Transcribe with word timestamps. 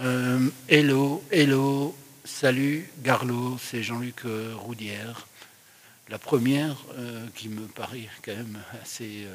Euh, 0.00 0.50
hello, 0.68 1.22
hello, 1.30 1.96
salut 2.24 2.90
Garlo, 2.98 3.56
c'est 3.58 3.84
Jean-Luc 3.84 4.24
euh, 4.24 4.52
Roudière. 4.56 5.28
La 6.08 6.18
première 6.18 6.76
euh, 6.98 7.24
qui 7.36 7.48
me 7.48 7.68
paraît 7.68 8.08
quand 8.24 8.34
même 8.34 8.60
assez 8.82 9.28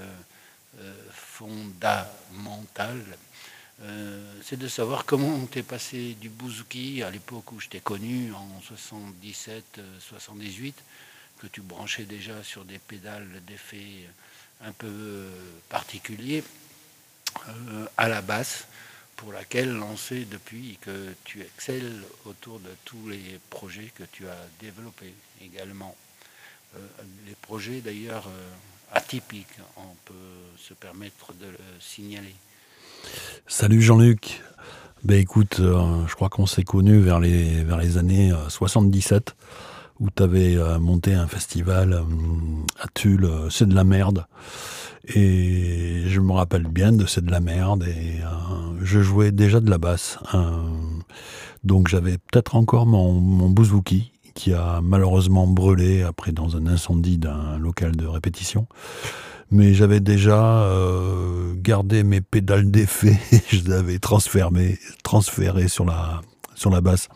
fondamentale, 1.14 3.02
c'est 4.44 4.60
de 4.60 4.68
savoir 4.68 5.06
comment 5.06 5.30
on 5.30 5.46
t'est 5.46 5.64
passé 5.64 6.18
du 6.20 6.28
bouzouki 6.28 7.02
à 7.04 7.10
l'époque 7.10 7.54
où 7.54 7.62
je 7.62 7.70
t'ai 7.70 7.80
connu 7.80 8.34
en 8.34 8.62
77-78, 10.20 10.74
que 11.40 11.48
tu 11.48 11.62
branchais 11.62 12.04
déjà 12.04 12.44
sur 12.44 12.66
des 12.66 12.80
pédales 12.80 13.42
d'effet 13.48 14.10
un 14.62 14.74
peu 14.74 15.26
particuliers, 15.70 16.44
à 17.96 18.10
la 18.10 18.22
basse 18.22 18.68
pour 19.20 19.34
laquelle 19.34 19.74
l'on 19.74 19.98
sait 19.98 20.26
depuis 20.32 20.78
que 20.80 21.14
tu 21.26 21.42
excelles 21.42 22.04
autour 22.26 22.60
de 22.60 22.70
tous 22.86 23.10
les 23.10 23.38
projets 23.50 23.92
que 23.94 24.04
tu 24.14 24.26
as 24.28 24.48
développés 24.62 25.14
également. 25.44 25.94
Euh, 26.76 26.80
les 27.28 27.36
projets 27.42 27.82
d'ailleurs 27.82 28.28
euh, 28.28 28.96
atypiques, 28.96 29.60
on 29.76 29.94
peut 30.06 30.14
se 30.58 30.74
permettre 30.74 31.34
de 31.34 31.48
le 31.48 31.58
signaler. 31.82 32.34
Salut 33.46 33.82
Jean-Luc. 33.82 34.42
Ben 35.04 35.20
écoute, 35.20 35.58
euh, 35.60 36.08
je 36.08 36.16
crois 36.16 36.30
qu'on 36.30 36.46
s'est 36.46 36.64
connus 36.64 37.02
vers 37.02 37.20
les, 37.20 37.64
vers 37.66 37.78
les 37.78 37.98
années 37.98 38.32
77 38.48 39.36
où 40.00 40.10
tu 40.10 40.24
avais 40.24 40.56
monté 40.80 41.14
un 41.14 41.28
festival 41.28 42.06
à 42.80 42.88
Tulle, 42.94 43.30
c'est 43.50 43.68
de 43.68 43.76
la 43.76 43.84
merde. 43.84 44.26
Et 45.16 46.04
je 46.08 46.20
me 46.20 46.34
rappelle 46.34 46.68
bien 46.68 46.92
de 46.92 47.06
C'est 47.06 47.26
de 47.26 47.32
la 47.32 47.40
merde 47.40 47.84
je 48.82 49.02
jouais 49.02 49.32
déjà 49.32 49.60
de 49.60 49.70
la 49.70 49.78
basse. 49.78 50.18
Euh, 50.34 50.58
donc 51.64 51.88
j'avais 51.88 52.18
peut-être 52.18 52.56
encore 52.56 52.86
mon, 52.86 53.14
mon 53.14 53.50
bouzouki 53.50 54.12
qui 54.36 54.54
a 54.54 54.80
malheureusement 54.82 55.48
brûlé 55.48 56.04
après 56.04 56.32
dans 56.32 56.56
un 56.56 56.66
incendie 56.68 57.18
d'un 57.18 57.58
local 57.58 57.96
de 57.96 58.06
répétition. 58.06 58.68
Mais 59.52 59.74
j'avais 59.74 60.00
déjà 60.00 60.64
euh, 60.64 61.54
gardé 61.56 62.04
mes 62.04 62.22
pédales 62.22 62.70
d'effet, 62.70 63.20
je 63.50 63.64
les 63.64 63.72
avais 63.72 64.00
transférées, 64.00 65.68
sur 65.68 65.86
la, 65.86 66.22
sur 66.56 66.70
la 66.70 66.82
basse. 66.82 67.10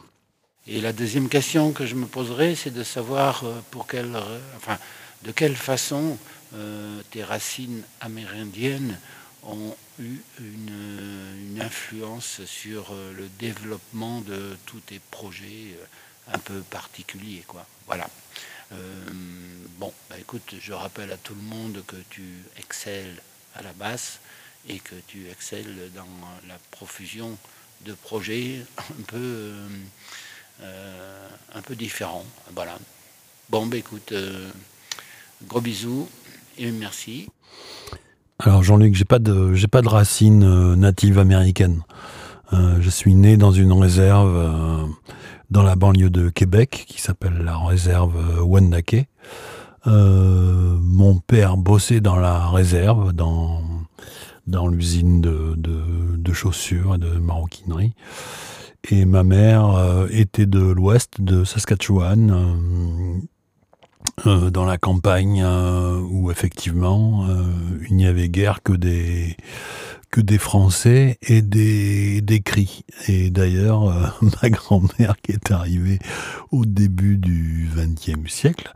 Et 0.65 0.81
la 0.81 0.93
deuxième 0.93 1.29
question 1.29 1.71
que 1.71 1.85
je 1.85 1.95
me 1.95 2.05
poserais, 2.05 2.55
c'est 2.55 2.73
de 2.73 2.83
savoir 2.83 3.43
pour 3.69 3.85
quelle, 3.85 4.15
enfin, 4.57 4.77
de 5.23 5.31
quelle 5.31 5.55
façon 5.55 6.17
euh, 6.55 7.01
tes 7.09 7.23
racines 7.23 7.81
amérindiennes 7.99 8.99
ont 9.45 9.75
eu 9.99 10.17
une, 10.39 11.59
influence 11.61 12.43
sur 12.45 12.91
euh, 12.91 13.13
le 13.13 13.29
développement 13.39 14.21
de 14.21 14.57
tous 14.65 14.79
tes 14.79 14.99
projets 15.11 15.75
euh, 15.77 15.85
un 16.33 16.39
peu 16.39 16.61
particuliers. 16.61 17.43
Quoi. 17.47 17.65
Voilà. 17.85 18.09
bon, 19.77 19.93
bah, 20.09 20.17
écoute, 20.19 20.55
je 20.59 20.73
rappelle 20.73 21.11
à 21.11 21.17
tout 21.17 21.35
le 21.35 21.41
monde 21.41 21.83
que 21.85 21.95
tu 22.09 22.23
excelles 22.57 23.21
à 23.55 23.61
la 23.61 23.71
basse 23.73 24.19
et 24.67 24.79
que 24.79 24.95
tu 25.07 25.29
excelles 25.29 25.91
dans 25.93 26.07
la 26.47 26.57
profusion 26.71 27.37
de 27.81 27.93
projets 27.93 28.65
un 28.77 29.03
peu, 29.05 29.53
un 30.61 31.61
peu 31.61 31.75
différents. 31.75 32.25
Voilà. 32.55 32.79
Bon, 33.49 33.67
bah, 33.67 33.77
écoute, 33.77 34.13
gros 35.43 35.61
bisous 35.61 36.09
et 36.57 36.71
merci. 36.71 37.29
Alors 38.39 38.63
Jean-Luc, 38.63 38.95
j'ai 38.95 39.05
pas 39.05 39.19
de 39.19 39.53
j'ai 39.53 39.67
pas 39.67 39.81
de 39.81 39.87
racines 39.87 40.43
euh, 40.43 40.75
natives 40.75 41.19
américaines. 41.19 41.81
Euh, 42.51 42.77
je 42.81 42.89
suis 42.89 43.15
né 43.15 43.37
dans 43.37 43.51
une 43.51 43.71
réserve 43.71 44.35
euh, 44.35 44.85
dans 45.49 45.63
la 45.63 45.75
banlieue 45.75 46.09
de 46.09 46.29
Québec 46.29 46.85
qui 46.87 46.99
s'appelle 46.99 47.41
la 47.43 47.57
réserve 47.57 48.41
Wendake. 48.41 49.07
mon 49.85 51.19
père 51.19 51.57
bossait 51.57 52.01
dans 52.01 52.17
la 52.17 52.47
réserve, 52.49 53.13
dans 53.13 53.61
dans 54.47 54.67
l'usine 54.67 55.21
de, 55.21 55.53
de, 55.55 56.33
chaussures 56.33 56.95
et 56.95 56.97
de 56.97 57.19
maroquinerie. 57.19 57.93
Et 58.89 59.05
ma 59.05 59.23
mère 59.23 60.07
était 60.09 60.47
de 60.47 60.59
l'ouest 60.59 61.21
de 61.21 61.45
Saskatchewan, 61.45 63.21
euh, 64.27 64.51
dans 64.51 64.65
la 64.65 64.77
campagne 64.77 65.41
euh, 65.43 65.99
où 65.99 66.29
effectivement 66.29 67.25
euh, 67.27 67.43
il 67.89 67.95
n'y 67.95 68.05
avait 68.05 68.29
guère 68.29 68.61
que 68.61 68.73
des 68.73 69.35
que 70.11 70.21
des 70.21 70.37
Français 70.37 71.17
et 71.23 71.41
des, 71.41 72.21
des 72.21 72.41
cris. 72.41 72.85
Et 73.07 73.31
d'ailleurs, 73.31 74.15
ma 74.43 74.49
grand-mère 74.51 75.15
qui 75.23 75.31
est 75.31 75.49
arrivée 75.49 75.97
au 76.51 76.65
début 76.65 77.17
du 77.17 77.67
XXe 77.75 78.31
siècle 78.31 78.71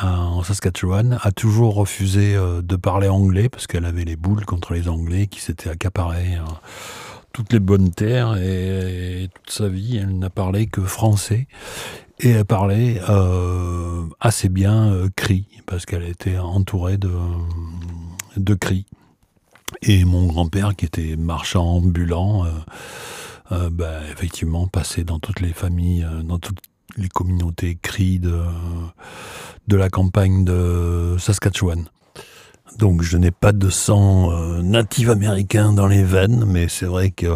en 0.00 0.42
Saskatchewan 0.42 1.18
a 1.22 1.32
toujours 1.32 1.74
refusé 1.74 2.34
de 2.34 2.76
parler 2.76 3.08
anglais 3.08 3.50
parce 3.50 3.66
qu'elle 3.66 3.84
avait 3.84 4.06
les 4.06 4.16
boules 4.16 4.46
contre 4.46 4.72
les 4.72 4.88
Anglais 4.88 5.26
qui 5.26 5.42
s'étaient 5.42 5.68
accaparés 5.68 6.38
toutes 7.32 7.52
les 7.52 7.60
bonnes 7.60 7.90
terres 7.90 8.36
et, 8.38 9.28
toute 9.34 9.50
sa 9.50 9.68
vie, 9.68 9.98
elle 9.98 10.18
n'a 10.18 10.30
parlé 10.30 10.66
que 10.66 10.80
français 10.80 11.46
et 12.22 12.30
elle 12.30 12.44
parlait 12.44 13.00
euh, 13.08 14.04
assez 14.20 14.48
bien 14.48 14.92
euh, 14.92 15.08
cri 15.16 15.46
parce 15.66 15.86
qu'elle 15.86 16.04
était 16.04 16.38
entourée 16.38 16.98
de, 16.98 17.10
de. 18.36 18.56
Et 19.82 20.04
mon 20.04 20.26
grand-père, 20.26 20.74
qui 20.76 20.84
était 20.84 21.16
marchand 21.16 21.64
ambulant, 21.64 22.44
euh, 23.52 23.70
ben, 23.70 24.02
effectivement 24.12 24.66
passait 24.66 25.04
dans 25.04 25.18
toutes 25.18 25.40
les 25.40 25.52
familles, 25.52 26.06
dans 26.24 26.38
toutes 26.38 26.60
les 26.96 27.08
communautés 27.08 27.78
cris 27.80 28.18
de, 28.18 28.42
de 29.68 29.76
la 29.76 29.88
campagne 29.88 30.44
de 30.44 31.16
Saskatchewan. 31.18 31.88
Donc 32.78 33.02
je 33.02 33.16
n'ai 33.16 33.30
pas 33.30 33.52
de 33.52 33.70
sang 33.70 34.30
natif 34.62 35.08
américain 35.08 35.72
dans 35.72 35.86
les 35.86 36.04
veines, 36.04 36.44
mais 36.46 36.68
c'est 36.68 36.86
vrai 36.86 37.10
que 37.10 37.26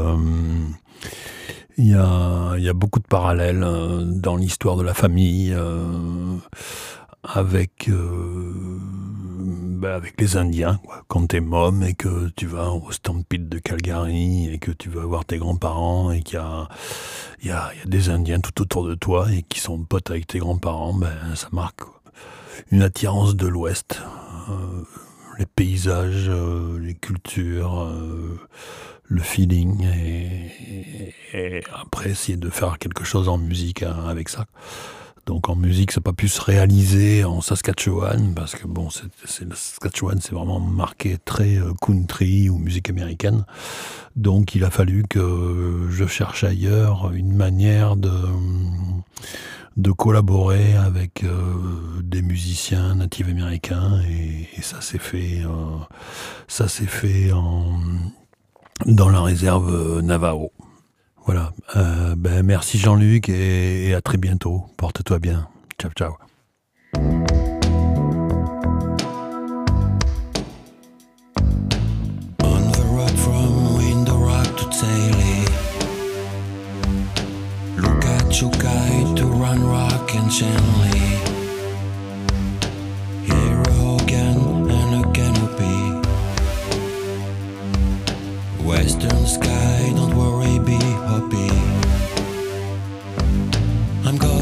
euh, 1.79 2.55
il 2.57 2.65
y, 2.65 2.69
a, 2.69 2.73
beaucoup 2.73 3.01
de 3.01 3.07
parallèles 3.07 3.63
euh, 3.63 4.03
dans 4.05 4.37
l'histoire 4.37 4.77
de 4.77 4.83
la 4.83 4.95
famille 4.95 5.55
avec 7.23 7.89
ben, 7.89 9.91
avec 9.91 10.21
les 10.21 10.37
Indiens. 10.37 10.81
Quand 11.09 11.27
t'es 11.27 11.41
môme 11.41 11.83
et 11.83 11.95
que 11.95 12.31
tu 12.37 12.47
vas 12.47 12.71
au 12.71 12.93
Stampede 12.93 13.49
de 13.49 13.59
Calgary 13.59 14.49
et 14.53 14.59
que 14.59 14.71
tu 14.71 14.89
vas 14.89 15.05
voir 15.05 15.25
tes 15.25 15.39
grands-parents 15.39 16.11
et 16.11 16.23
qu'il 16.23 16.39
y 16.39 16.43
a, 16.43 16.69
y, 17.43 17.51
a, 17.51 17.71
des 17.87 18.09
Indiens 18.09 18.41
tout 18.41 18.63
autour 18.63 18.87
de 18.87 18.95
toi 18.95 19.31
et 19.33 19.43
qui 19.43 19.61
sont 19.61 19.83
potes 19.85 20.11
avec 20.11 20.27
tes 20.27 20.39
grands-parents, 20.39 20.95
ben 20.95 21.35
ça 21.35 21.49
marque 21.53 21.81
une 22.71 22.83
attirance 22.83 23.37
de 23.37 23.47
l'Ouest 23.47 24.01
les 25.39 25.47
paysages, 25.47 26.29
euh, 26.29 26.79
les 26.79 26.95
cultures, 26.95 27.83
euh, 27.83 28.39
le 29.05 29.21
feeling, 29.21 29.87
et, 31.33 31.63
après 31.73 32.11
essayer 32.11 32.37
de 32.37 32.49
faire 32.49 32.79
quelque 32.79 33.05
chose 33.05 33.29
en 33.29 33.39
musique 33.39 33.83
hein, 33.83 34.05
avec 34.09 34.29
ça. 34.29 34.47
Donc 35.27 35.49
en 35.49 35.57
musique, 35.57 35.91
ça 35.93 36.01
n'a 36.01 36.05
pas 36.05 36.13
pu 36.13 36.29
se 36.29 36.41
réaliser 36.41 37.25
en 37.25 37.41
Saskatchewan, 37.41 38.35
parce 38.35 38.55
que 38.55 38.67
bon, 38.67 38.91
c'est, 38.91 39.09
Saskatchewan, 39.27 40.21
c'est 40.21 40.33
vraiment 40.33 40.61
marqué 40.61 41.17
très 41.25 41.57
euh, 41.57 41.73
country 41.81 42.51
ou 42.51 42.59
musique 42.59 42.91
américaine. 42.91 43.45
Donc 44.17 44.55
il 44.55 44.65
a 44.65 44.71
fallu 44.71 45.03
que 45.09 45.89
je 45.91 46.07
cherche 46.07 46.45
ailleurs 46.45 47.11
une 47.13 47.35
manière 47.35 47.97
de 47.97 48.13
de 49.77 49.91
collaborer 49.91 50.77
avec 50.77 51.25
euh, 51.25 52.01
des 52.03 52.23
musiciens 52.23 52.95
natifs 52.95 53.29
américains 53.29 54.01
et, 54.09 54.47
ça 54.63 54.81
s'est 54.81 54.99
fait 54.99 55.43
euh, 55.45 55.77
ça 56.47 56.69
s'est 56.69 56.87
fait 56.87 57.33
en, 57.33 57.81
dans 58.87 59.09
la 59.09 59.21
réserve 59.21 60.01
Navajo. 60.01 60.53
Voilà. 61.27 61.53
Euh, 61.77 62.15
ben, 62.17 62.43
merci 62.43 62.79
Jean-Luc 62.79 63.29
et, 63.29 63.89
et 63.89 63.95
à 63.95 64.01
très 64.01 64.19
bientôt. 64.19 64.65
Porte-toi 64.77 65.19
bien. 65.19 65.49
Ciao 65.81 65.91
ciao. 65.93 66.15
you 78.41 78.51
guide 78.51 79.17
to 79.17 79.27
run 79.27 79.63
rock 79.65 80.13
and 80.17 80.29
gently 80.29 80.94
I'm 94.07 94.19
going. 94.19 94.34